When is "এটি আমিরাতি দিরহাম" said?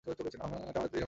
0.07-0.49